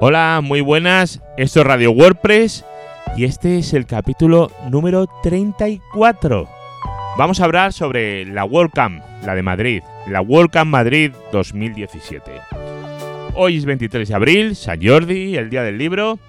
Hola, 0.00 0.40
muy 0.44 0.60
buenas. 0.60 1.20
Esto 1.36 1.60
es 1.60 1.66
Radio 1.66 1.90
WordPress 1.90 2.64
y 3.16 3.24
este 3.24 3.58
es 3.58 3.74
el 3.74 3.84
capítulo 3.84 4.48
número 4.70 5.08
34. 5.24 6.48
Vamos 7.16 7.40
a 7.40 7.44
hablar 7.44 7.72
sobre 7.72 8.24
la 8.24 8.44
WordCamp, 8.44 9.02
la 9.26 9.34
de 9.34 9.42
Madrid, 9.42 9.82
la 10.06 10.20
WordCamp 10.20 10.70
Madrid 10.70 11.10
2017. 11.32 12.30
Hoy 13.34 13.56
es 13.56 13.64
23 13.64 14.08
de 14.08 14.14
abril, 14.14 14.54
San 14.54 14.80
Jordi, 14.80 15.36
el 15.36 15.50
día 15.50 15.64
del 15.64 15.78
libro, 15.78 16.20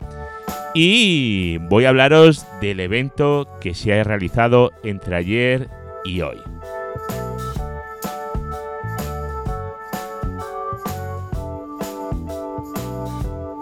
y 0.73 1.57
voy 1.69 1.85
a 1.85 1.89
hablaros 1.89 2.47
del 2.61 2.79
evento 2.79 3.47
que 3.61 3.75
se 3.75 3.93
ha 3.93 4.03
realizado 4.03 4.71
entre 4.83 5.15
ayer 5.15 5.69
y 6.05 6.21
hoy. 6.21 6.37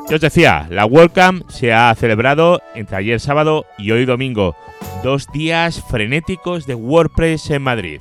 Yo 0.10 0.16
os 0.16 0.22
decía, 0.22 0.68
la 0.70 0.86
WordCamp 0.86 1.50
se 1.50 1.74
ha 1.74 1.94
celebrado 1.94 2.62
entre 2.76 2.96
ayer 2.96 3.20
sábado 3.20 3.66
y 3.78 3.92
hoy 3.92 4.06
domingo. 4.06 4.56
Dos 5.04 5.28
días 5.34 5.84
frenéticos 5.90 6.66
de 6.66 6.76
WordPress 6.76 7.50
en 7.50 7.62
Madrid. 7.62 8.00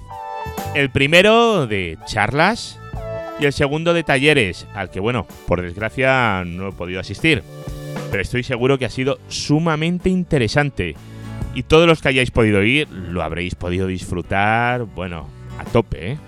El 0.76 0.90
primero 0.90 1.66
de 1.66 1.98
charlas 2.06 2.78
y 3.40 3.46
el 3.46 3.52
segundo 3.52 3.92
de 3.92 4.04
talleres, 4.04 4.68
al 4.72 4.90
que 4.90 5.00
bueno, 5.00 5.26
por 5.48 5.62
desgracia 5.62 6.44
no 6.46 6.68
he 6.68 6.72
podido 6.72 7.00
asistir. 7.00 7.42
Pero 8.12 8.22
estoy 8.22 8.44
seguro 8.44 8.78
que 8.78 8.84
ha 8.84 8.90
sido 8.90 9.18
sumamente 9.26 10.08
interesante. 10.08 10.94
Y 11.56 11.64
todos 11.64 11.88
los 11.88 12.02
que 12.02 12.10
hayáis 12.10 12.30
podido 12.30 12.62
ir 12.62 12.88
lo 12.88 13.24
habréis 13.24 13.56
podido 13.56 13.88
disfrutar, 13.88 14.84
bueno, 14.84 15.26
a 15.58 15.64
tope, 15.64 16.12
¿eh? 16.12 16.18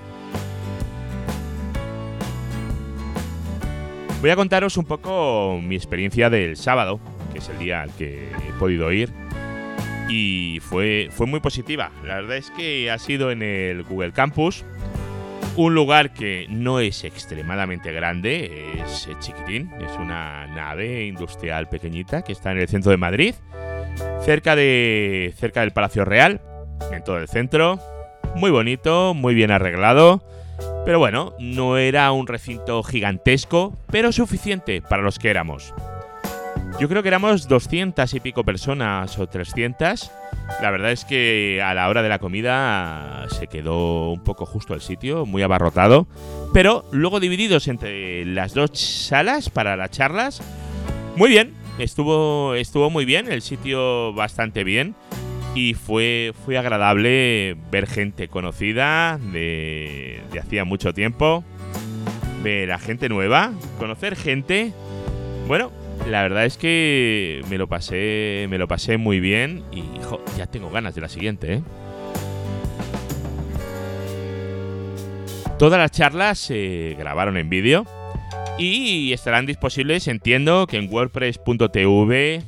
Voy 4.21 4.31
a 4.31 4.37
contaros 4.37 4.77
un 4.77 4.85
poco 4.85 5.61
mi 5.63 5.77
experiencia 5.77 6.29
del 6.29 6.57
sábado, 6.57 6.99
que 7.33 7.39
es 7.39 7.49
el 7.51 7.59
día 7.59 7.83
al 7.83 7.95
que 7.95 8.29
he 8.29 8.53
podido 8.59 8.91
ir. 8.91 9.13
Y 10.09 10.59
fue, 10.61 11.09
fue 11.13 11.29
muy 11.29 11.39
positiva. 11.39 11.93
La 12.05 12.17
verdad 12.17 12.37
es 12.37 12.51
que 12.51 12.91
ha 12.91 12.99
sido 12.99 13.31
en 13.31 13.43
el 13.43 13.85
Google 13.85 14.11
Campus. 14.11 14.65
Un 15.55 15.75
lugar 15.75 16.13
que 16.13 16.47
no 16.51 16.81
es 16.81 17.05
extremadamente 17.05 17.93
grande, 17.93 18.81
es 18.83 19.09
chiquitín. 19.21 19.71
Es 19.81 19.97
una 19.97 20.49
nave 20.49 21.07
industrial 21.07 21.69
pequeñita 21.69 22.23
que 22.23 22.33
está 22.33 22.51
en 22.51 22.59
el 22.59 22.67
centro 22.67 22.91
de 22.91 22.97
Madrid. 22.97 23.35
Cerca, 24.25 24.57
de, 24.57 25.33
cerca 25.37 25.61
del 25.61 25.71
Palacio 25.71 26.05
Real, 26.05 26.41
en 26.91 27.05
todo 27.05 27.19
el 27.19 27.29
centro. 27.29 27.79
Muy 28.35 28.51
bonito, 28.51 29.15
muy 29.15 29.35
bien 29.35 29.53
arreglado 29.53 30.25
pero 30.89 31.00
bueno, 31.00 31.34
no 31.39 31.77
era 31.77 32.11
un 32.12 32.27
recinto 32.27 32.83
gigantesco, 32.83 33.77
pero 33.91 34.11
suficiente 34.11 34.81
para 34.81 35.03
los 35.03 35.19
que 35.19 35.28
éramos. 35.28 35.75
Yo 36.81 36.89
creo 36.89 37.03
que 37.03 37.08
éramos 37.08 37.47
200 37.47 38.14
y 38.14 38.20
pico 38.20 38.42
personas 38.42 39.19
o 39.19 39.27
300. 39.27 40.11
La 40.62 40.70
verdad 40.70 40.91
es 40.91 41.05
que 41.05 41.61
a 41.62 41.75
la 41.75 41.91
hora 41.91 42.00
de 42.00 42.09
la 42.09 42.19
comida 42.19 43.27
se 43.28 43.48
quedó 43.48 44.12
un 44.12 44.25
poco 44.25 44.47
justo 44.47 44.72
el 44.72 44.81
sitio, 44.81 45.27
muy 45.27 45.42
abarrotado. 45.42 46.06
Pero 46.55 46.86
luego 46.91 47.20
divididos 47.20 47.69
entre 47.69 48.25
las 48.25 48.55
dos 48.55 48.70
salas 48.72 49.50
para 49.50 49.77
las 49.77 49.91
charlas. 49.91 50.41
Muy 51.16 51.28
bien, 51.28 51.53
estuvo, 51.78 52.55
estuvo 52.55 52.89
muy 52.89 53.05
bien, 53.05 53.31
el 53.31 53.42
sitio 53.42 54.14
bastante 54.14 54.64
bien 54.64 54.94
y 55.59 55.75
fue, 55.75 56.33
fue 56.45 56.56
agradable 56.56 57.56
ver 57.73 57.89
gente 57.89 58.28
conocida 58.28 59.19
de, 59.19 60.21
de 60.33 60.38
hacía 60.38 60.65
mucho 60.65 60.94
tiempo, 60.94 61.43
ver 62.44 62.71
a 62.71 62.78
gente 62.78 63.09
nueva, 63.09 63.53
conocer 63.77 64.15
gente. 64.15 64.72
Bueno, 65.49 65.72
la 66.09 66.22
verdad 66.22 66.44
es 66.44 66.56
que 66.59 67.43
me 67.50 67.59
lo 67.59 67.66
pasé, 67.66 68.47
me 68.49 68.56
lo 68.56 68.69
pasé 68.69 68.99
muy 68.99 69.19
bien 69.19 69.65
y 69.72 69.83
ya 70.37 70.47
tengo 70.47 70.71
ganas 70.71 70.94
de 70.94 71.00
la 71.00 71.09
siguiente. 71.09 71.55
¿eh? 71.55 71.62
Todas 75.59 75.81
las 75.81 75.91
charlas 75.91 76.38
se 76.38 76.94
grabaron 76.97 77.37
en 77.37 77.50
vídeo 77.50 77.84
y 78.59 79.12
estarán 79.12 79.44
disponibles, 79.44 80.06
entiendo, 80.06 80.69
que 80.69 80.77
en 80.77 80.88
wordpress.tv 80.88 82.44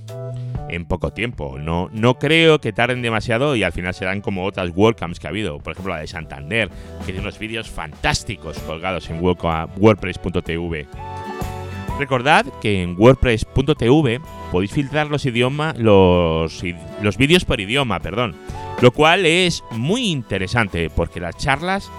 en 0.71 0.85
poco 0.85 1.13
tiempo. 1.13 1.59
No, 1.59 1.89
no 1.93 2.19
creo 2.19 2.61
que 2.61 2.73
tarden 2.73 3.03
demasiado 3.03 3.57
y 3.57 3.63
al 3.63 3.73
final 3.73 3.95
serán 3.95 4.21
como 4.21 4.45
otras 4.45 4.71
WordCamps 4.75 5.21
que 5.21 5.27
ha 5.27 5.31
habido. 5.31 5.59
Por 5.59 5.73
ejemplo, 5.73 5.95
la 5.95 6.01
de 6.01 6.07
Santander, 6.07 6.71
que 7.01 7.07
tiene 7.07 7.21
unos 7.21 7.39
vídeos 7.39 7.69
fantásticos 7.69 8.59
colgados 8.61 9.11
en 9.11 9.21
WordPress.tv. 9.21 10.87
Recordad 11.99 12.47
que 12.63 12.83
en 12.83 12.97
WordPress.tv 12.99 14.21
podéis 14.51 14.73
filtrar 14.73 15.09
los 15.09 15.27
idiomas, 15.27 15.77
los, 15.79 16.63
los 17.03 17.17
vídeos 17.19 17.45
por 17.45 17.61
idioma, 17.61 18.01
perdón. 18.01 18.37
Lo 18.81 18.91
cual 18.91 19.27
es 19.27 19.63
muy 19.73 20.07
interesante 20.07 20.89
porque 20.89 21.21
las 21.21 21.37
charlas 21.37 21.91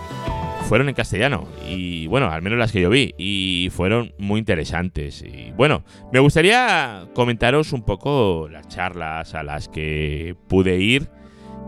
fueron 0.68 0.90
en 0.90 0.96
castellano 0.96 1.48
y 1.68 2.08
bueno, 2.08 2.32
al 2.32 2.42
menos 2.42 2.58
las 2.58 2.72
que 2.72 2.82
yo 2.82 2.90
vi 2.90 3.14
y 3.18 3.70
fueron 3.72 4.14
muy 4.18 4.40
interesantes. 4.40 5.22
Y 5.22 5.52
bueno, 5.52 5.84
me 6.14 6.20
gustaría 6.20 7.08
comentaros 7.14 7.74
un 7.74 7.84
poco 7.84 8.48
las 8.50 8.68
charlas 8.68 9.34
a 9.36 9.44
las 9.44 9.68
que 9.68 10.36
pude 10.48 10.80
ir 10.80 11.10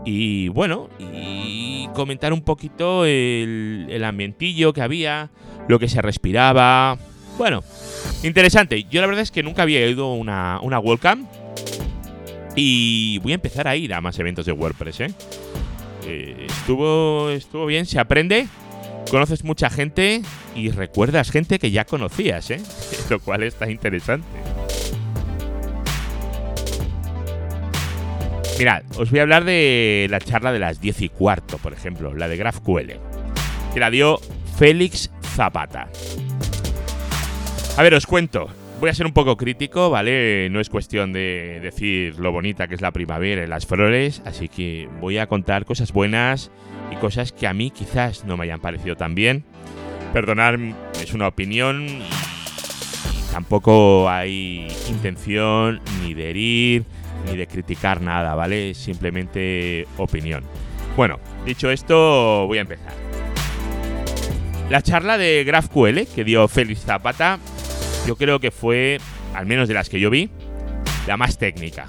y 0.04 0.48
bueno, 0.48 0.88
y 0.98 1.88
comentar 1.94 2.32
un 2.32 2.42
poquito 2.42 3.04
el, 3.04 3.86
el 3.90 4.04
ambientillo 4.04 4.72
que 4.72 4.82
había, 4.82 5.30
lo 5.68 5.78
que 5.78 5.88
se 5.88 6.02
respiraba. 6.02 6.98
Bueno, 7.38 7.62
interesante. 8.22 8.84
Yo 8.84 9.00
la 9.00 9.06
verdad 9.06 9.22
es 9.22 9.30
que 9.30 9.42
nunca 9.42 9.62
había 9.62 9.86
ido 9.86 10.06
a 10.06 10.14
una, 10.14 10.60
una 10.62 10.78
WordCamp 10.78 11.28
y 12.56 13.18
voy 13.18 13.32
a 13.32 13.34
empezar 13.36 13.66
a 13.66 13.76
ir 13.76 13.92
a 13.94 14.00
más 14.00 14.18
eventos 14.18 14.46
de 14.46 14.52
WordPress, 14.52 15.00
¿eh? 15.00 15.14
Eh, 16.06 16.46
estuvo, 16.48 17.30
estuvo 17.30 17.66
bien, 17.66 17.86
se 17.86 17.98
aprende 17.98 18.46
conoces 19.10 19.44
mucha 19.44 19.70
gente 19.70 20.22
y 20.54 20.70
recuerdas 20.70 21.30
gente 21.30 21.58
que 21.58 21.70
ya 21.70 21.84
conocías, 21.84 22.50
¿eh? 22.50 22.60
Lo 23.10 23.20
cual 23.20 23.42
está 23.42 23.70
interesante. 23.70 24.26
Mirad, 28.58 28.82
os 28.96 29.10
voy 29.10 29.18
a 29.18 29.22
hablar 29.22 29.44
de 29.44 30.06
la 30.10 30.20
charla 30.20 30.52
de 30.52 30.60
las 30.60 30.80
10 30.80 31.02
y 31.02 31.08
cuarto, 31.08 31.58
por 31.58 31.72
ejemplo, 31.72 32.14
la 32.14 32.28
de 32.28 32.36
GraphQL, 32.36 32.92
que 33.72 33.80
la 33.80 33.90
dio 33.90 34.20
Félix 34.56 35.10
Zapata. 35.22 35.88
A 37.76 37.82
ver, 37.82 37.94
os 37.94 38.06
cuento. 38.06 38.48
Voy 38.80 38.90
a 38.90 38.94
ser 38.94 39.06
un 39.06 39.12
poco 39.12 39.36
crítico, 39.36 39.90
¿vale? 39.90 40.48
No 40.50 40.60
es 40.60 40.68
cuestión 40.68 41.12
de 41.12 41.58
decir 41.62 42.18
lo 42.18 42.32
bonita 42.32 42.68
que 42.68 42.74
es 42.74 42.80
la 42.80 42.92
primavera 42.92 43.42
y 43.42 43.46
las 43.46 43.66
flores, 43.66 44.22
así 44.24 44.48
que 44.48 44.88
voy 45.00 45.18
a 45.18 45.26
contar 45.26 45.64
cosas 45.64 45.92
buenas 45.92 46.50
y 46.90 46.96
cosas 46.96 47.32
que 47.32 47.46
a 47.46 47.54
mí 47.54 47.70
quizás 47.70 48.24
no 48.24 48.36
me 48.36 48.44
hayan 48.44 48.60
parecido 48.60 48.96
tan 48.96 49.14
bien. 49.14 49.44
Perdonar 50.12 50.58
es 51.02 51.12
una 51.12 51.28
opinión 51.28 51.86
y 51.88 53.32
tampoco 53.32 54.08
hay 54.08 54.68
intención 54.88 55.80
ni 56.02 56.14
de 56.14 56.30
herir 56.30 56.84
ni 57.26 57.36
de 57.36 57.46
criticar 57.46 58.00
nada, 58.00 58.34
¿vale? 58.34 58.74
Simplemente 58.74 59.86
opinión. 59.96 60.44
Bueno, 60.96 61.18
dicho 61.44 61.70
esto, 61.70 62.46
voy 62.46 62.58
a 62.58 62.62
empezar. 62.62 62.92
La 64.70 64.82
charla 64.82 65.18
de 65.18 65.44
GraphQL 65.44 66.06
que 66.14 66.24
dio 66.24 66.46
Félix 66.48 66.82
Zapata, 66.82 67.38
yo 68.06 68.16
creo 68.16 68.40
que 68.40 68.50
fue, 68.50 69.00
al 69.34 69.46
menos 69.46 69.68
de 69.68 69.74
las 69.74 69.88
que 69.88 70.00
yo 70.00 70.10
vi, 70.10 70.30
la 71.06 71.16
más 71.16 71.38
técnica. 71.38 71.88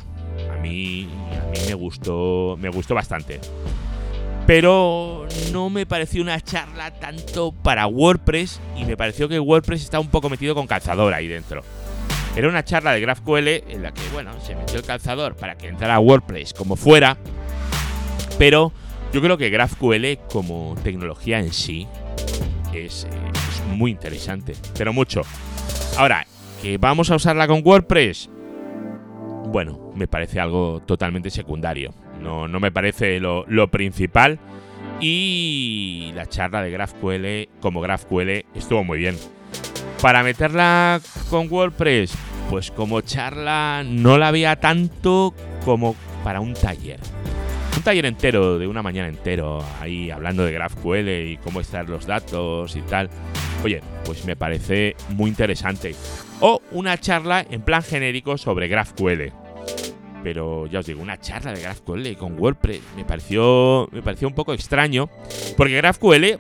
A 0.51 0.62
mí, 0.62 1.09
a 1.31 1.51
mí 1.51 1.59
me 1.68 1.74
gustó, 1.74 2.57
me 2.59 2.69
gustó 2.69 2.95
bastante 2.95 3.39
pero 4.45 5.27
no 5.51 5.69
me 5.69 5.86
pareció 5.86 6.21
una 6.21 6.39
charla 6.39 6.92
tanto 6.92 7.51
para 7.51 7.88
WordPress 7.88 8.59
y 8.77 8.86
me 8.86 8.95
pareció 8.95 9.27
que 9.27 9.39
WordPress 9.39 9.81
está 9.81 10.00
un 10.00 10.09
poco 10.09 10.30
metido 10.30 10.53
con 10.53 10.68
calzador 10.68 11.13
ahí 11.13 11.27
dentro. 11.27 11.63
Era 12.36 12.50
una 12.50 12.63
charla 12.63 12.92
de 12.92 13.01
GraphQL 13.01 13.47
en 13.47 13.81
la 13.81 13.94
que, 13.94 14.01
bueno, 14.13 14.31
se 14.42 14.56
metió 14.56 14.77
el 14.77 14.86
calzador 14.86 15.36
para 15.36 15.56
que 15.56 15.68
entrara 15.68 16.00
WordPress 16.00 16.53
como 16.53 16.75
fuera, 16.75 17.18
pero 18.38 18.71
yo 19.13 19.21
creo 19.21 19.38
que 19.38 19.50
GraphQL 19.50 20.27
como 20.30 20.75
tecnología 20.83 21.39
en 21.39 21.53
sí 21.53 21.88
es, 22.74 23.07
es 23.07 23.63
muy 23.68 23.91
interesante, 23.91 24.53
pero 24.77 24.91
mucho. 24.91 25.21
Ahora, 25.98 26.27
¿que 26.62 26.77
vamos 26.77 27.09
a 27.09 27.15
usarla 27.15 27.48
con 27.48 27.62
WordPress? 27.63 28.30
Bueno, 29.48 29.94
me 29.95 30.07
parece 30.07 30.39
algo 30.39 30.81
totalmente 30.86 31.30
secundario. 31.30 31.94
No, 32.21 32.47
no 32.47 32.59
me 32.59 32.71
parece 32.71 33.19
lo, 33.19 33.67
principal. 33.69 34.39
Y 35.00 36.12
la 36.15 36.25
charla 36.27 36.62
de 36.62 36.71
GraphQL 36.71 37.59
como 37.59 37.81
GraphQL 37.81 38.45
estuvo 38.53 38.83
muy 38.83 39.00
bien. 39.00 39.17
Para 40.01 40.23
meterla 40.23 41.01
con 41.29 41.51
WordPress, 41.51 42.15
pues 42.50 42.71
como 42.71 43.01
charla 43.01 43.83
no 43.85 44.17
la 44.17 44.29
había 44.29 44.56
tanto 44.57 45.33
como 45.63 45.95
para 46.23 46.39
un 46.39 46.53
taller. 46.53 47.00
Un 47.75 47.83
taller 47.83 48.06
entero, 48.06 48.57
de 48.57 48.67
una 48.67 48.81
mañana 48.81 49.09
entero, 49.09 49.63
ahí 49.81 50.09
hablando 50.12 50.45
de 50.45 50.53
GraphQL 50.53 51.09
y 51.09 51.38
cómo 51.44 51.59
están 51.59 51.88
los 51.88 52.06
datos 52.06 52.75
y 52.75 52.81
tal. 52.83 53.09
Oye, 53.63 53.81
pues 54.06 54.25
me 54.25 54.35
parece 54.35 54.95
muy 55.09 55.29
interesante. 55.29 55.95
O 56.39 56.62
una 56.71 56.97
charla 56.97 57.45
en 57.50 57.62
plan 57.62 57.81
genérico 57.81 58.38
sobre 58.38 58.67
GraphQL. 58.67 59.44
Pero 60.25 60.66
ya 60.66 60.80
os 60.80 60.88
digo, 60.88 61.04
una 61.04 61.19
charla 61.19 61.54
de 61.54 61.62
GraphQL 61.62 62.16
con 62.18 62.39
WordPress 62.39 62.81
me 62.95 63.06
pareció, 63.06 63.88
me 63.92 64.01
pareció 64.01 64.27
un 64.27 64.33
poco 64.33 64.54
extraño, 64.54 65.07
porque 65.56 65.77
GraphQL 65.77 66.39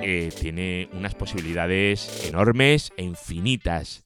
eh, 0.00 0.30
tiene 0.40 0.88
unas 0.94 1.14
posibilidades 1.14 2.24
enormes 2.26 2.90
e 2.96 3.04
infinitas. 3.04 4.02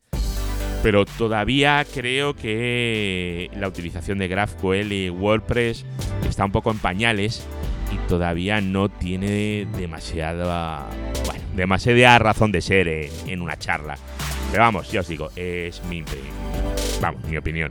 Pero 0.83 1.05
todavía 1.05 1.87
creo 1.95 2.35
que 2.35 3.49
la 3.55 3.69
utilización 3.69 4.19
de 4.19 4.27
GraphQL 4.27 4.91
y 4.91 5.11
WordPress 5.11 5.87
está 6.29 6.45
un 6.45 6.51
poco 6.51 6.73
en 6.73 6.79
pañales 6.79 7.47
y 7.93 8.09
todavía 8.09 8.61
no 8.61 8.89
tiene 8.89 9.69
demasiada, 9.77 10.91
bueno, 11.27 11.45
demasiada 11.55 12.19
razón 12.19 12.51
de 12.51 12.61
ser 12.61 12.89
en, 12.89 13.41
una 13.41 13.57
charla. 13.57 13.97
Pero 14.51 14.65
vamos, 14.65 14.91
ya 14.91 14.99
os 14.99 15.07
digo, 15.07 15.31
es 15.37 15.81
mi, 15.85 16.03
vamos, 17.01 17.23
mi 17.29 17.37
opinión. 17.37 17.71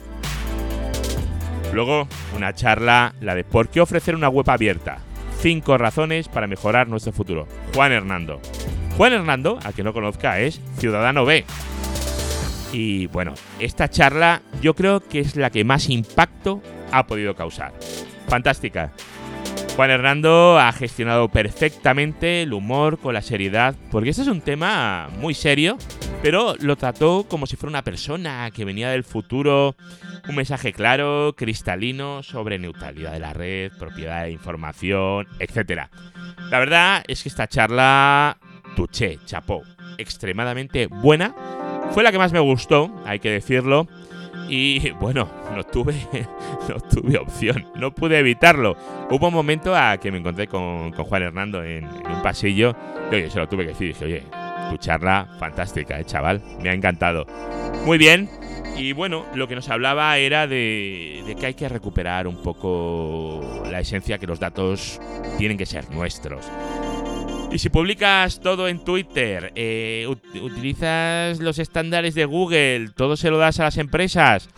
Luego, 1.73 2.07
una 2.35 2.53
charla, 2.53 3.13
la 3.21 3.33
de 3.33 3.43
¿por 3.43 3.69
qué 3.69 3.79
ofrecer 3.79 4.15
una 4.15 4.29
web 4.29 4.49
abierta? 4.49 4.99
Cinco 5.39 5.77
razones 5.77 6.27
para 6.27 6.47
mejorar 6.47 6.87
nuestro 6.87 7.13
futuro. 7.13 7.47
Juan 7.73 7.91
Hernando. 7.91 8.41
Juan 8.97 9.13
Hernando, 9.13 9.57
a 9.63 9.71
quien 9.71 9.85
no 9.85 9.93
conozca, 9.93 10.39
es 10.39 10.61
Ciudadano 10.77 11.25
B. 11.25 11.45
Y 12.73 13.07
bueno, 13.07 13.33
esta 13.59 13.89
charla 13.89 14.41
yo 14.61 14.75
creo 14.75 14.99
que 14.99 15.19
es 15.19 15.35
la 15.35 15.49
que 15.49 15.63
más 15.63 15.89
impacto 15.89 16.61
ha 16.91 17.07
podido 17.07 17.35
causar. 17.35 17.73
Fantástica. 18.27 18.91
Juan 19.75 19.91
Hernando 19.91 20.59
ha 20.59 20.71
gestionado 20.73 21.29
perfectamente 21.29 22.43
el 22.43 22.53
humor 22.53 22.99
con 22.99 23.13
la 23.13 23.21
seriedad, 23.21 23.75
porque 23.89 24.09
este 24.09 24.23
es 24.23 24.27
un 24.27 24.41
tema 24.41 25.09
muy 25.19 25.33
serio, 25.33 25.77
pero 26.21 26.55
lo 26.59 26.75
trató 26.75 27.25
como 27.27 27.47
si 27.47 27.55
fuera 27.55 27.71
una 27.71 27.83
persona 27.83 28.51
que 28.51 28.65
venía 28.65 28.89
del 28.89 29.03
futuro, 29.03 29.75
un 30.29 30.35
mensaje 30.35 30.71
claro, 30.71 31.33
cristalino 31.35 32.21
sobre 32.21 32.59
neutralidad 32.59 33.11
de 33.11 33.19
la 33.19 33.33
red, 33.33 33.71
propiedad 33.79 34.23
de 34.23 34.31
información, 34.31 35.27
etc. 35.39 35.87
La 36.49 36.59
verdad 36.59 37.03
es 37.07 37.23
que 37.23 37.29
esta 37.29 37.47
charla, 37.47 38.37
tuché, 38.75 39.19
chapó, 39.25 39.63
extremadamente 39.97 40.87
buena, 40.87 41.35
fue 41.91 42.03
la 42.03 42.11
que 42.11 42.19
más 42.19 42.31
me 42.31 42.39
gustó, 42.39 42.93
hay 43.05 43.19
que 43.19 43.31
decirlo. 43.31 43.87
Y 44.47 44.91
bueno, 44.91 45.29
no 45.55 45.63
tuve, 45.63 45.95
no 46.69 46.79
tuve 46.81 47.17
opción, 47.17 47.65
no 47.75 47.95
pude 47.95 48.19
evitarlo. 48.19 48.75
Hubo 49.09 49.27
un 49.27 49.33
momento 49.33 49.75
a 49.75 49.97
que 49.97 50.11
me 50.11 50.19
encontré 50.19 50.47
con, 50.47 50.91
Juan 50.91 51.23
Hernando 51.23 51.63
en, 51.63 51.85
un 51.85 52.21
pasillo 52.21 52.75
y 53.11 53.15
oye, 53.15 53.29
se 53.29 53.39
lo 53.39 53.47
tuve 53.47 53.63
que 53.63 53.69
decir. 53.69 53.87
Dije, 53.87 54.05
oye, 54.05 54.23
tu 54.71 54.77
charla 54.77 55.27
fantástica, 55.37 55.99
eh, 55.99 56.05
chaval, 56.05 56.41
me 56.61 56.69
ha 56.69 56.73
encantado. 56.73 57.25
Muy 57.85 57.97
bien, 57.97 58.29
y 58.77 58.93
bueno, 58.93 59.25
lo 59.35 59.47
que 59.47 59.55
nos 59.55 59.69
hablaba 59.69 60.17
era 60.17 60.47
de, 60.47 61.23
de, 61.27 61.35
que 61.35 61.45
hay 61.47 61.53
que 61.53 61.69
recuperar 61.69 62.25
un 62.25 62.41
poco 62.41 63.63
la 63.69 63.79
esencia 63.79 64.17
que 64.17 64.27
los 64.27 64.39
datos 64.39 64.99
tienen 65.37 65.57
que 65.57 65.65
ser 65.65 65.89
nuestros. 65.91 66.45
Y 67.51 67.59
si 67.59 67.69
publicas 67.69 68.39
todo 68.39 68.69
en 68.69 68.79
Twitter, 68.79 69.51
eh, 69.55 70.07
utilizas 70.41 71.39
los 71.39 71.59
estándares 71.59 72.15
de 72.15 72.23
Google, 72.23 72.91
todo 72.95 73.17
se 73.17 73.29
lo 73.29 73.37
das 73.37 73.59
a 73.59 73.65
las 73.65 73.77
empresas, 73.77 74.49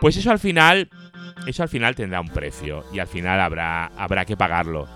pues 0.00 0.16
eso 0.16 0.32
al 0.32 0.40
final, 0.40 0.90
eso 1.46 1.62
al 1.62 1.68
final 1.68 1.94
tendrá 1.94 2.20
un 2.20 2.28
precio 2.28 2.84
y 2.92 2.98
al 2.98 3.06
final 3.06 3.38
habrá, 3.38 3.86
habrá 3.96 4.24
que 4.24 4.36
pagarlo. 4.36 4.88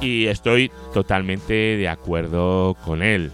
Y 0.00 0.26
estoy 0.26 0.70
totalmente 0.92 1.54
de 1.54 1.88
acuerdo 1.88 2.76
con 2.84 3.02
él. 3.02 3.30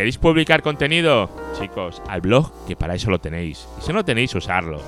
¿Queréis 0.00 0.16
publicar 0.16 0.62
contenido? 0.62 1.28
Chicos, 1.60 2.00
al 2.08 2.22
blog, 2.22 2.50
que 2.66 2.74
para 2.74 2.94
eso 2.94 3.10
lo 3.10 3.18
tenéis. 3.18 3.68
Y 3.78 3.82
si 3.82 3.92
no 3.92 4.02
tenéis, 4.02 4.34
usarlo. 4.34 4.80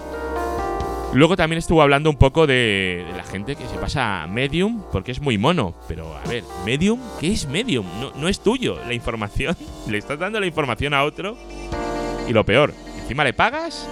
Luego 1.12 1.37
también 1.37 1.59
estuvo 1.59 1.82
hablando 1.82 2.09
un 2.09 2.17
poco 2.17 2.47
de, 2.47 3.05
la 3.14 3.23
gente 3.23 3.55
que 3.55 3.67
se 3.67 3.76
pasa 3.76 4.23
a 4.23 4.26
Medium 4.26 4.82
porque 4.91 5.12
es 5.12 5.20
muy 5.20 5.37
mono. 5.37 5.75
Pero 5.87 6.17
a 6.17 6.26
ver, 6.26 6.44
Medium, 6.64 6.99
¿qué 7.20 7.31
es 7.31 7.47
Medium? 7.47 7.85
No, 8.00 8.12
no 8.12 8.26
es 8.26 8.41
tuyo 8.41 8.79
la 8.87 8.94
información. 8.94 9.55
Le 9.87 9.99
estás 9.99 10.19
dando 10.19 10.41
la 10.41 10.47
información 10.47 10.94
a 10.94 11.05
otro. 11.05 11.37
Y 12.26 12.32
lo 12.32 12.47
peor, 12.47 12.73
¿encima 13.03 13.23
le 13.23 13.35
pagas? 13.35 13.87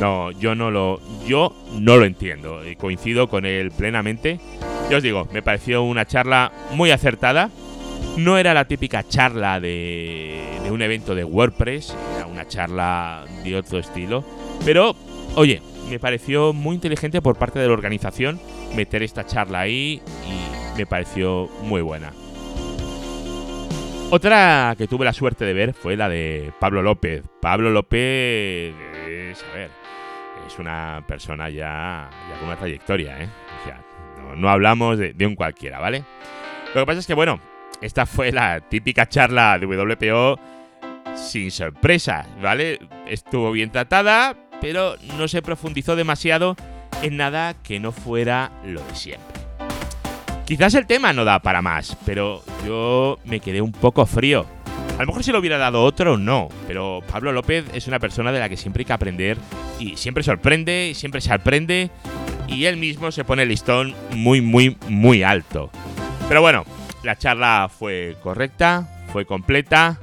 No, 0.00 0.32
yo 0.32 0.56
no 0.56 0.72
lo, 0.72 1.00
yo 1.24 1.54
no 1.78 1.98
lo 1.98 2.04
entiendo. 2.04 2.68
Y 2.68 2.74
coincido 2.74 3.28
con 3.28 3.46
él 3.46 3.70
plenamente. 3.70 4.40
Yo 4.90 4.96
os 4.96 5.04
digo, 5.04 5.28
me 5.32 5.40
pareció 5.40 5.84
una 5.84 6.04
charla 6.04 6.50
muy 6.72 6.90
acertada. 6.90 7.50
No 8.16 8.38
era 8.38 8.54
la 8.54 8.66
típica 8.66 9.06
charla 9.06 9.60
de, 9.60 10.40
de 10.62 10.70
un 10.70 10.82
evento 10.82 11.14
de 11.14 11.24
WordPress, 11.24 11.96
era 12.16 12.26
una 12.26 12.46
charla 12.46 13.24
de 13.42 13.56
otro 13.56 13.78
estilo. 13.78 14.24
Pero, 14.64 14.94
oye, 15.34 15.60
me 15.88 15.98
pareció 15.98 16.52
muy 16.52 16.76
inteligente 16.76 17.20
por 17.20 17.36
parte 17.36 17.58
de 17.58 17.66
la 17.66 17.72
organización 17.72 18.40
meter 18.74 19.02
esta 19.02 19.26
charla 19.26 19.60
ahí 19.60 20.02
y 20.26 20.78
me 20.78 20.86
pareció 20.86 21.48
muy 21.62 21.82
buena. 21.82 22.12
Otra 24.10 24.74
que 24.78 24.86
tuve 24.86 25.04
la 25.04 25.12
suerte 25.12 25.44
de 25.44 25.52
ver 25.52 25.74
fue 25.74 25.96
la 25.96 26.08
de 26.08 26.52
Pablo 26.60 26.82
López. 26.82 27.24
Pablo 27.40 27.70
López 27.70 28.74
es, 29.08 29.44
a 29.52 29.56
ver, 29.56 29.70
es 30.46 30.58
una 30.58 31.02
persona 31.06 31.50
ya, 31.50 32.08
con 32.38 32.48
una 32.48 32.56
trayectoria, 32.56 33.22
¿eh? 33.22 33.28
O 33.60 33.64
sea, 33.64 33.82
no, 34.36 34.48
hablamos 34.48 34.98
de, 34.98 35.26
un 35.26 35.34
cualquiera, 35.34 35.80
¿vale? 35.80 36.04
Lo 36.74 36.82
que 36.82 36.86
pasa 36.86 37.00
es 37.00 37.06
que, 37.06 37.14
bueno, 37.14 37.40
esta 37.84 38.06
fue 38.06 38.32
la 38.32 38.60
típica 38.60 39.06
charla 39.06 39.58
de 39.58 39.66
WPO 39.66 40.40
sin 41.14 41.50
sorpresa, 41.50 42.26
¿vale? 42.42 42.80
Estuvo 43.06 43.52
bien 43.52 43.70
tratada, 43.70 44.34
pero 44.62 44.96
no 45.18 45.28
se 45.28 45.42
profundizó 45.42 45.94
demasiado 45.94 46.56
en 47.02 47.18
nada 47.18 47.52
que 47.62 47.80
no 47.80 47.92
fuera 47.92 48.50
lo 48.64 48.82
de 48.82 48.94
siempre. 48.94 49.42
Quizás 50.46 50.72
el 50.74 50.86
tema 50.86 51.12
no 51.12 51.26
da 51.26 51.40
para 51.40 51.60
más, 51.60 51.94
pero 52.06 52.42
yo 52.66 53.18
me 53.26 53.40
quedé 53.40 53.60
un 53.60 53.72
poco 53.72 54.06
frío. 54.06 54.46
A 54.96 55.02
lo 55.02 55.08
mejor 55.08 55.22
si 55.22 55.30
lo 55.30 55.40
hubiera 55.40 55.58
dado 55.58 55.84
otro, 55.84 56.16
no, 56.16 56.48
pero 56.66 57.02
Pablo 57.12 57.32
López 57.32 57.66
es 57.74 57.86
una 57.86 57.98
persona 57.98 58.32
de 58.32 58.40
la 58.40 58.48
que 58.48 58.56
siempre 58.56 58.80
hay 58.80 58.86
que 58.86 58.92
aprender 58.94 59.36
y 59.78 59.98
siempre 59.98 60.22
sorprende, 60.22 60.92
siempre 60.94 61.20
se 61.20 61.34
aprende 61.34 61.90
y 62.48 62.64
él 62.64 62.78
mismo 62.78 63.12
se 63.12 63.24
pone 63.24 63.42
el 63.42 63.50
listón 63.50 63.94
muy, 64.12 64.40
muy, 64.40 64.78
muy 64.88 65.22
alto. 65.22 65.70
Pero 66.28 66.40
bueno, 66.40 66.64
la 67.04 67.16
charla 67.16 67.68
fue 67.68 68.16
correcta, 68.22 68.88
fue 69.12 69.26
completa, 69.26 69.98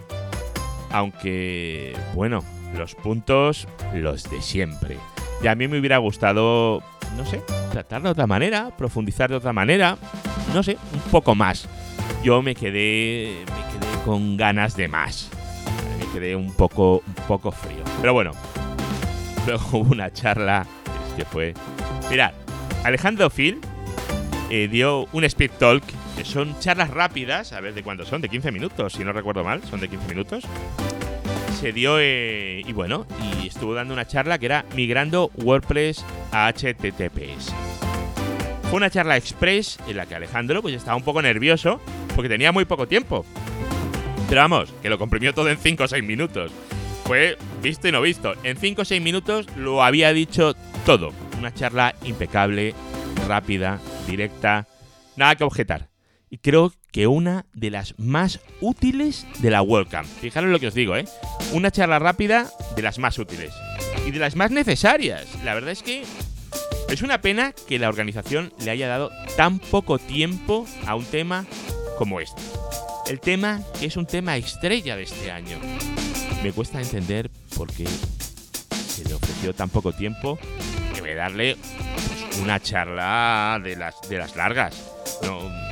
aunque, 0.91 1.97
bueno, 2.13 2.43
los 2.77 2.95
puntos, 2.95 3.67
los 3.93 4.29
de 4.29 4.41
siempre. 4.41 4.97
Y 5.43 5.47
a 5.47 5.55
mí 5.55 5.67
me 5.67 5.79
hubiera 5.79 5.97
gustado, 5.97 6.83
no 7.17 7.25
sé, 7.25 7.41
tratar 7.71 8.03
de 8.03 8.09
otra 8.09 8.27
manera, 8.27 8.69
profundizar 8.77 9.29
de 9.29 9.37
otra 9.37 9.53
manera, 9.53 9.97
no 10.53 10.61
sé, 10.63 10.77
un 10.93 11.11
poco 11.11 11.33
más. 11.35 11.67
Yo 12.23 12.41
me 12.41 12.53
quedé, 12.53 13.43
me 13.45 13.79
quedé 13.79 14.03
con 14.05 14.37
ganas 14.37 14.75
de 14.75 14.87
más. 14.87 15.29
Me 15.99 16.05
quedé 16.13 16.35
un 16.35 16.53
poco, 16.53 17.01
un 17.05 17.13
poco 17.27 17.51
frío. 17.51 17.83
Pero 17.99 18.13
bueno, 18.13 18.31
luego 19.47 19.63
hubo 19.77 19.91
una 19.91 20.11
charla 20.11 20.67
que 21.17 21.25
fue... 21.25 21.53
Mirad, 22.09 22.33
Alejandro 22.83 23.29
Phil 23.29 23.59
eh, 24.49 24.67
dio 24.67 25.07
un 25.13 25.23
speed 25.23 25.51
talk, 25.57 25.83
que 26.17 26.25
son 26.25 26.59
charlas 26.59 26.89
rápidas, 26.89 27.53
a 27.53 27.61
ver 27.61 27.73
de 27.73 27.83
cuánto 27.83 28.05
son, 28.05 28.21
de 28.21 28.29
15 28.29 28.51
minutos, 28.51 28.93
si 28.93 29.03
no 29.03 29.13
recuerdo 29.13 29.43
mal, 29.43 29.63
son 29.63 29.79
de 29.79 29.87
15 29.87 30.07
minutos 30.07 30.45
se 31.61 31.73
dio 31.73 31.99
eh, 31.99 32.63
y 32.65 32.73
bueno, 32.73 33.05
y 33.39 33.47
estuvo 33.47 33.75
dando 33.75 33.93
una 33.93 34.07
charla 34.07 34.39
que 34.39 34.47
era 34.47 34.65
migrando 34.75 35.29
WordPress 35.35 36.03
a 36.31 36.51
HTTPS. 36.51 37.53
Fue 38.63 38.77
una 38.77 38.89
charla 38.89 39.15
express 39.15 39.77
en 39.87 39.97
la 39.97 40.07
que 40.07 40.15
Alejandro 40.15 40.63
pues 40.63 40.73
estaba 40.73 40.97
un 40.97 41.03
poco 41.03 41.21
nervioso 41.21 41.79
porque 42.15 42.29
tenía 42.29 42.51
muy 42.51 42.65
poco 42.65 42.87
tiempo. 42.87 43.25
Pero 44.27 44.41
vamos, 44.41 44.73
que 44.81 44.89
lo 44.89 44.97
comprimió 44.97 45.35
todo 45.35 45.49
en 45.49 45.57
5 45.57 45.83
o 45.83 45.87
6 45.87 46.03
minutos. 46.03 46.51
Fue 47.03 47.37
visto 47.61 47.87
y 47.87 47.91
no 47.91 48.01
visto. 48.01 48.33
En 48.43 48.57
5 48.57 48.81
o 48.81 48.85
6 48.85 48.99
minutos 48.99 49.45
lo 49.55 49.83
había 49.83 50.13
dicho 50.13 50.55
todo. 50.83 51.11
Una 51.37 51.53
charla 51.53 51.93
impecable, 52.05 52.73
rápida, 53.27 53.79
directa, 54.07 54.67
nada 55.15 55.35
que 55.35 55.43
objetar. 55.43 55.90
Y 56.33 56.37
creo 56.37 56.71
que 56.93 57.07
una 57.07 57.45
de 57.53 57.69
las 57.69 57.93
más 57.99 58.39
útiles 58.61 59.27
de 59.39 59.51
la 59.51 59.61
WordCamp. 59.61 60.07
Fijaros 60.07 60.49
lo 60.49 60.61
que 60.61 60.67
os 60.67 60.73
digo, 60.73 60.95
¿eh? 60.95 61.03
Una 61.51 61.71
charla 61.71 61.99
rápida 61.99 62.49
de 62.73 62.81
las 62.81 62.99
más 62.99 63.19
útiles. 63.19 63.53
Y 64.07 64.11
de 64.11 64.19
las 64.19 64.37
más 64.37 64.49
necesarias. 64.49 65.27
La 65.43 65.53
verdad 65.53 65.71
es 65.71 65.83
que 65.83 66.05
es 66.87 67.01
una 67.01 67.19
pena 67.19 67.53
que 67.67 67.79
la 67.79 67.89
organización 67.89 68.53
le 68.63 68.71
haya 68.71 68.87
dado 68.87 69.11
tan 69.35 69.59
poco 69.59 69.99
tiempo 69.99 70.65
a 70.87 70.95
un 70.95 71.03
tema 71.03 71.45
como 71.97 72.21
este. 72.21 72.41
El 73.09 73.19
tema 73.19 73.59
que 73.77 73.87
es 73.87 73.97
un 73.97 74.05
tema 74.05 74.37
estrella 74.37 74.95
de 74.95 75.03
este 75.03 75.31
año. 75.31 75.59
Me 76.41 76.53
cuesta 76.53 76.79
entender 76.81 77.29
por 77.57 77.73
qué 77.73 77.85
se 78.87 79.03
le 79.03 79.15
ofreció 79.15 79.53
tan 79.53 79.67
poco 79.67 79.91
tiempo 79.91 80.39
que 80.95 81.13
darle 81.13 81.57
pues, 81.57 82.39
una 82.41 82.61
charla 82.61 83.59
de 83.61 83.75
las, 83.75 83.95
de 84.07 84.17
las 84.17 84.33
largas. 84.37 84.81
No, 85.23 85.70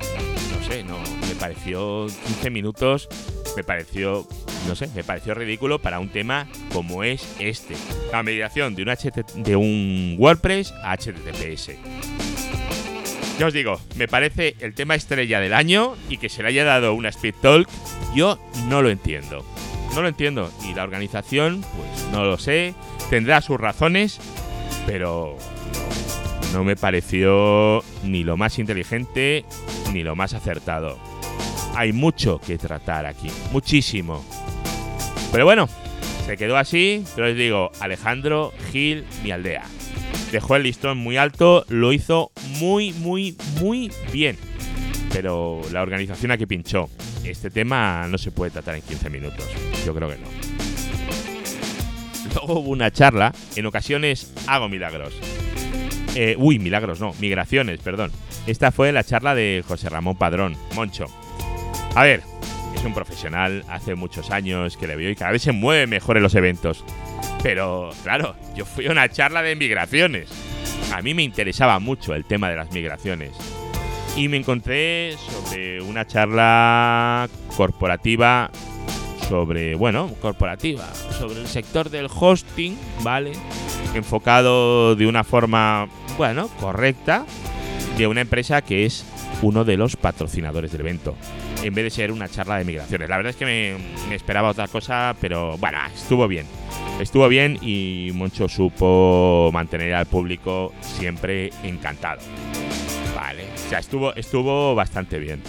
no, 0.87 0.97
me 1.27 1.35
pareció 1.35 2.07
15 2.07 2.49
minutos, 2.49 3.07
me 3.55 3.63
pareció 3.63 4.27
no 4.67 4.75
sé, 4.75 4.87
me 4.95 5.03
pareció 5.03 5.33
ridículo 5.33 5.79
para 5.79 5.99
un 5.99 6.09
tema 6.09 6.47
como 6.73 7.03
es 7.03 7.27
este. 7.39 7.75
La 8.11 8.23
migración 8.23 8.75
de 8.75 8.83
un, 8.83 9.43
de 9.43 9.55
un 9.55 10.15
WordPress 10.17 10.73
a 10.83 10.95
HTTPS. 10.95 11.71
Ya 13.39 13.47
os 13.47 13.53
digo, 13.53 13.79
me 13.95 14.07
parece 14.07 14.55
el 14.59 14.73
tema 14.73 14.95
estrella 14.95 15.39
del 15.39 15.53
año 15.53 15.95
y 16.09 16.17
que 16.17 16.29
se 16.29 16.43
le 16.43 16.49
haya 16.49 16.65
dado 16.65 16.93
una 16.93 17.09
Speed 17.09 17.35
Talk, 17.41 17.69
yo 18.13 18.37
no 18.67 18.81
lo 18.81 18.89
entiendo. 18.89 19.45
No 19.95 20.01
lo 20.01 20.09
entiendo. 20.09 20.51
Y 20.69 20.73
la 20.73 20.83
organización, 20.83 21.61
pues 21.61 22.11
no 22.11 22.25
lo 22.25 22.37
sé, 22.37 22.73
tendrá 23.09 23.41
sus 23.41 23.59
razones, 23.59 24.19
pero 24.85 25.37
no 26.53 26.63
me 26.63 26.75
pareció 26.75 27.81
ni 28.03 28.23
lo 28.23 28.35
más 28.35 28.59
inteligente 28.59 29.45
ni 29.93 30.03
lo 30.03 30.15
más 30.15 30.33
acertado. 30.33 30.97
Hay 31.75 31.93
mucho 31.93 32.39
que 32.39 32.57
tratar 32.57 33.05
aquí, 33.05 33.29
muchísimo. 33.51 34.23
Pero 35.31 35.45
bueno, 35.45 35.69
se 36.25 36.37
quedó 36.37 36.57
así, 36.57 37.03
pero 37.15 37.29
os 37.29 37.35
digo, 37.35 37.71
Alejandro 37.79 38.51
Gil, 38.71 39.05
mi 39.23 39.31
aldea. 39.31 39.63
Dejó 40.31 40.55
el 40.55 40.63
listón 40.63 40.97
muy 40.97 41.17
alto, 41.17 41.65
lo 41.69 41.91
hizo 41.93 42.31
muy, 42.59 42.93
muy, 42.93 43.35
muy 43.59 43.91
bien. 44.11 44.37
Pero 45.11 45.61
la 45.71 45.81
organización 45.81 46.31
aquí 46.31 46.45
pinchó. 46.45 46.89
Este 47.23 47.49
tema 47.49 48.07
no 48.07 48.17
se 48.17 48.31
puede 48.31 48.51
tratar 48.51 48.75
en 48.75 48.81
15 48.81 49.09
minutos. 49.09 49.45
Yo 49.85 49.95
creo 49.95 50.09
que 50.09 50.17
no. 50.17 50.27
Luego 52.35 52.59
hubo 52.59 52.69
una 52.69 52.91
charla. 52.91 53.33
En 53.55 53.65
ocasiones 53.65 54.33
hago 54.47 54.69
milagros. 54.69 55.13
Eh, 56.15 56.35
uy, 56.37 56.59
milagros, 56.59 56.99
no. 56.99 57.13
Migraciones, 57.19 57.79
perdón. 57.79 58.11
Esta 58.47 58.71
fue 58.71 58.91
la 58.91 59.03
charla 59.03 59.35
de 59.35 59.63
José 59.67 59.89
Ramón 59.89 60.17
Padrón, 60.17 60.55
Moncho. 60.75 61.05
A 61.95 62.03
ver, 62.03 62.23
es 62.75 62.83
un 62.83 62.93
profesional, 62.93 63.63
hace 63.69 63.95
muchos 63.95 64.31
años 64.31 64.77
que 64.77 64.87
le 64.87 64.95
veo 64.95 65.09
y 65.09 65.15
cada 65.15 65.31
vez 65.31 65.41
se 65.41 65.51
mueve 65.51 65.87
mejor 65.87 66.17
en 66.17 66.23
los 66.23 66.35
eventos. 66.35 66.83
Pero, 67.43 67.91
claro, 68.03 68.35
yo 68.55 68.65
fui 68.65 68.87
a 68.87 68.91
una 68.91 69.09
charla 69.09 69.41
de 69.41 69.55
migraciones. 69.55 70.29
A 70.93 71.01
mí 71.01 71.13
me 71.13 71.23
interesaba 71.23 71.79
mucho 71.79 72.15
el 72.15 72.25
tema 72.25 72.49
de 72.49 72.55
las 72.55 72.71
migraciones. 72.71 73.31
Y 74.15 74.27
me 74.27 74.37
encontré 74.37 75.15
sobre 75.17 75.81
una 75.81 76.05
charla 76.05 77.29
corporativa 77.55 78.51
sobre, 79.29 79.75
bueno, 79.75 80.09
corporativa, 80.21 80.91
sobre 81.17 81.39
el 81.39 81.47
sector 81.47 81.91
del 81.91 82.07
hosting, 82.09 82.75
¿vale? 83.03 83.33
Enfocado 83.93 84.95
de 84.95 85.05
una 85.05 85.23
forma, 85.23 85.87
bueno, 86.19 86.49
correcta, 86.59 87.25
de 87.97 88.05
una 88.05 88.19
empresa 88.19 88.61
que 88.61 88.85
es 88.85 89.05
uno 89.41 89.63
de 89.63 89.77
los 89.77 89.95
patrocinadores 89.95 90.69
del 90.69 90.81
evento, 90.81 91.15
en 91.63 91.73
vez 91.73 91.85
de 91.85 91.89
ser 91.91 92.11
una 92.11 92.27
charla 92.27 92.57
de 92.57 92.65
migraciones. 92.65 93.07
La 93.07 93.15
verdad 93.15 93.29
es 93.29 93.37
que 93.37 93.45
me, 94.09 94.13
esperaba 94.13 94.49
otra 94.49 94.67
cosa, 94.67 95.15
pero 95.21 95.57
bueno, 95.59 95.77
estuvo 95.95 96.27
bien. 96.27 96.45
Estuvo 96.99 97.25
bien 97.29 97.57
y 97.61 98.11
Moncho 98.15 98.49
supo 98.49 99.49
mantener 99.53 99.93
al 99.93 100.07
público 100.07 100.73
siempre 100.81 101.51
encantado. 101.63 102.19
Vale, 103.15 103.45
o 103.55 103.69
sea, 103.69 103.79
estuvo, 103.79 104.13
estuvo 104.13 104.75
bastante 104.75 105.19
bien. 105.19 105.41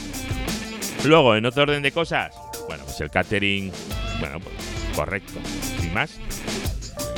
Luego, 1.05 1.35
en 1.35 1.47
otro 1.47 1.65
orden 1.65 1.83
de 1.83 1.91
cosas, 1.91 2.33
bueno, 2.69 2.85
pues 2.85 3.01
el 3.01 3.11
catering, 3.11 3.73
bueno, 4.21 4.39
pues 4.39 4.55
correcto, 4.95 5.41
sin 5.81 5.93
más. 5.93 6.21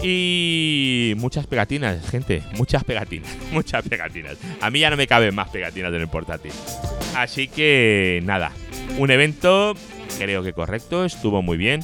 Y 0.03 1.15
muchas 1.17 1.47
pegatinas, 1.47 2.09
gente, 2.11 2.43
muchas 2.57 2.83
pegatinas, 2.85 3.37
muchas 3.53 3.87
pegatinas. 3.89 4.37
A 4.61 4.71
mí 4.71 4.81
ya 4.81 4.91
no 4.91 4.97
me 4.97 5.07
caben 5.07 5.35
más 5.35 5.49
pegatinas 5.51 5.93
en 5.95 6.01
el 6.01 6.09
portátil. 6.09 6.53
Así 7.15 7.47
que 7.49 8.21
nada, 8.25 8.53
un 8.99 9.11
evento 9.11 9.75
creo 10.19 10.43
que 10.43 10.53
correcto, 10.53 11.05
estuvo 11.05 11.43
muy 11.43 11.57
bien. 11.57 11.81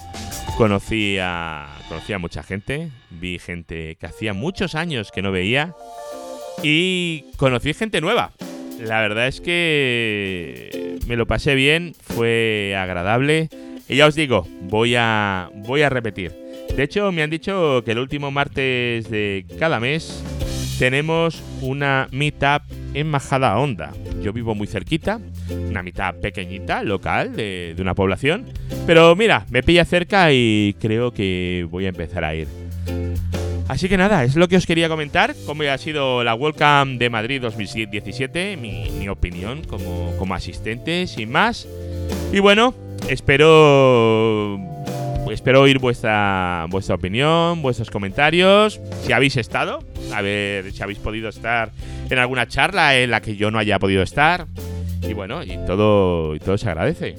Conocí 0.57 1.19
a, 1.21 1.69
conocí 1.89 2.13
a 2.13 2.19
mucha 2.19 2.43
gente, 2.43 2.91
vi 3.11 3.39
gente 3.39 3.97
que 3.97 4.07
hacía 4.07 4.33
muchos 4.33 4.75
años 4.75 5.13
que 5.13 5.23
no 5.23 5.33
veía 5.33 5.75
y 6.63 7.25
conocí 7.37 7.75
gente 7.75 8.01
nueva. 8.01 8.33
La 8.81 9.01
verdad 9.01 9.27
es 9.27 9.41
que 9.41 10.99
me 11.07 11.17
lo 11.17 11.27
pasé 11.27 11.55
bien, 11.55 11.95
fue 12.01 12.77
agradable 12.77 13.49
y 13.89 13.97
ya 13.97 14.07
os 14.07 14.15
digo, 14.15 14.47
voy 14.63 14.95
a 14.97 15.51
voy 15.55 15.83
a 15.83 15.89
repetir. 15.89 16.48
De 16.79 16.85
hecho, 16.85 17.11
me 17.11 17.25
han 17.25 17.31
dicho 17.31 17.83
que 17.85 17.91
el 17.91 17.99
último 17.99 18.31
martes 18.31 19.11
de 19.11 19.45
cada 19.59 19.81
mes 19.81 20.23
tenemos 20.79 21.43
una 21.61 22.07
meetup 22.13 22.63
en 22.95 23.11
Majada 23.11 23.59
Honda. 23.59 23.93
Yo 24.23 24.33
vivo 24.33 24.55
muy 24.55 24.69
cerquita, 24.69 25.19
una 25.69 25.83
mitad 25.83 26.15
pequeñita, 26.15 26.85
local, 26.85 27.35
de, 27.35 27.75
una 27.81 27.97
población. 27.97 28.47
Pero 28.87 29.17
mira, 29.17 29.45
me 29.51 29.65
pilla 29.65 29.85
cerca 29.85 30.31
y 30.31 30.77
creo 30.79 31.11
que 31.11 31.67
voy 31.69 31.87
a 31.87 31.89
empezar 31.89 32.23
a 32.23 32.37
ir. 32.37 32.47
Así 33.67 33.89
que 33.89 33.97
nada, 33.97 34.23
es 34.23 34.37
lo 34.37 34.47
que 34.47 34.57
os 34.57 34.65
quería 34.65 34.89
comentar, 34.89 35.35
cómo 35.47 35.65
ha 35.65 35.79
sido 35.79 36.23
la 36.23 36.37
Welcome 36.37 36.99
de 36.99 37.11
Madrid 37.11 37.43
2017, 37.43 38.57
mi, 38.57 39.09
opinión 39.09 39.65
como, 39.65 40.17
como 40.17 40.33
asistente, 40.33 41.09
sin 41.09 41.33
más. 41.33 41.67
Y 42.33 42.39
bueno, 42.39 42.73
espero 43.09 44.68
espero 45.31 45.63
oír 45.63 45.79
vuestra, 45.79 46.67
vuestra 46.69 46.95
opinión, 46.95 47.63
vuestros 47.63 47.91
comentarios, 47.91 48.81
si 49.05 49.13
habéis 49.13 49.37
estado, 49.37 49.81
a 50.15 50.23
ver 50.23 50.73
si 50.73 50.83
habéis 50.83 50.99
podido 50.99 51.29
estar 51.29 51.71
en 52.11 52.19
alguna 52.19 52.47
charla 52.47 52.97
en 52.97 53.11
la 53.11 53.21
que 53.21 53.37
yo 53.37 53.51
no 53.51 53.59
haya 53.59 53.79
podido 53.79 54.03
estar. 54.03 54.47
Y 55.03 55.13
bueno, 55.15 55.43
y 55.43 55.57
todo, 55.67 56.35
y 56.35 56.39
todo 56.39 56.59
se 56.59 56.69
agradece. 56.69 57.17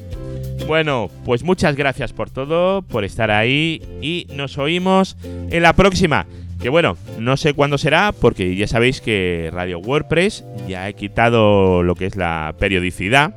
Bueno, 0.68 1.10
pues 1.25 1.44
muchas 1.44 1.75
gracias 1.75 2.13
por 2.13 2.30
todo, 2.30 2.84
por 2.84 3.04
estar 3.04 3.32
ahí 3.32 3.82
y 4.01 4.28
nos 4.34 4.58
oímos 4.58 5.18
en 5.24 5.63
la 5.63 5.74
próxima. 5.74 6.28
Que 6.62 6.70
bueno, 6.70 6.98
no 7.18 7.38
sé 7.38 7.54
cuándo 7.54 7.78
será 7.78 8.12
porque 8.12 8.56
ya 8.56 8.68
sabéis 8.68 9.00
que 9.00 9.50
Radio 9.54 9.80
WordPress 9.80 10.44
ya 10.68 10.89
he 10.89 10.94
quitado 10.94 11.84
lo 11.84 11.96
que 11.96 12.06
es 12.06 12.18
la 12.18 12.54
periodicidad 12.60 13.34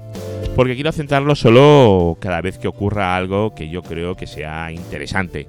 porque 0.56 0.74
quiero 0.74 0.92
centrarlo 0.92 1.34
solo 1.34 2.16
cada 2.20 2.40
vez 2.40 2.58
que 2.58 2.68
ocurra 2.68 3.16
algo 3.16 3.54
que 3.54 3.68
yo 3.68 3.82
creo 3.82 4.16
que 4.16 4.26
sea 4.26 4.70
interesante. 4.70 5.48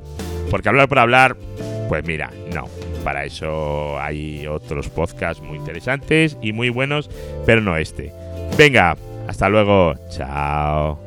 Porque 0.50 0.70
hablar 0.70 0.88
por 0.88 1.00
hablar, 1.00 1.36
pues 1.90 2.06
mira, 2.06 2.32
no. 2.54 2.66
Para 3.04 3.26
eso 3.26 4.00
hay 4.00 4.48
otros 4.48 4.88
podcasts 4.90 5.44
muy 5.44 5.58
interesantes 5.58 6.38
y 6.42 6.54
muy 6.54 6.70
buenos, 6.70 7.10
pero 7.46 7.60
no 7.60 7.76
este. 7.76 8.14
Venga, 8.58 8.96
hasta 9.28 9.50
luego. 9.50 9.96
Chao. 10.10 11.03